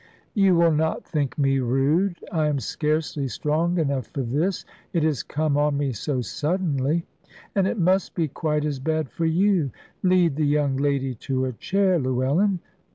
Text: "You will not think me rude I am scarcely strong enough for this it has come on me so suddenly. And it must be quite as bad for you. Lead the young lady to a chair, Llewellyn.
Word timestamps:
"You 0.33 0.55
will 0.55 0.71
not 0.71 1.05
think 1.05 1.37
me 1.37 1.59
rude 1.59 2.17
I 2.31 2.47
am 2.47 2.59
scarcely 2.59 3.27
strong 3.27 3.77
enough 3.77 4.07
for 4.07 4.23
this 4.23 4.65
it 4.93 5.03
has 5.03 5.21
come 5.21 5.57
on 5.57 5.77
me 5.77 5.91
so 5.93 6.21
suddenly. 6.21 7.05
And 7.53 7.67
it 7.67 7.77
must 7.77 8.15
be 8.15 8.27
quite 8.27 8.65
as 8.65 8.79
bad 8.79 9.11
for 9.11 9.25
you. 9.27 9.69
Lead 10.01 10.37
the 10.37 10.45
young 10.47 10.75
lady 10.75 11.13
to 11.13 11.45
a 11.45 11.53
chair, 11.53 11.99
Llewellyn. 11.99 12.61